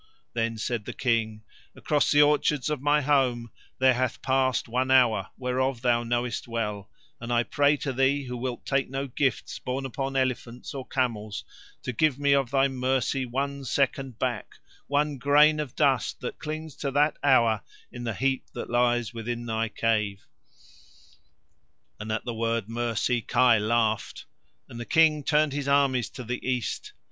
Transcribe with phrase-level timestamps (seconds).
[0.33, 1.43] Then said the King:
[1.75, 6.89] "Across the orchards of my home there hath passed one hour whereof thou knowest well,
[7.19, 11.43] and I pray to thee, who wilt take no gifts borne upon elephants or camels,
[11.83, 14.55] to give me of thy mercy one second back,
[14.87, 17.61] one grain of dust that clings to that hour
[17.91, 20.25] in the heap that lies within thy cave."
[21.99, 24.25] And, at the word mercy, Kai laughed.
[24.67, 26.93] And the King turned his armies to the east.